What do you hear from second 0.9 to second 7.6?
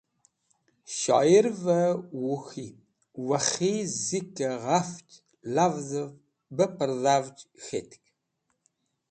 Shoyirve Whuk̃hi/ Wakhi zikẽ ghaf lavzẽv bẽ pẽrdhavj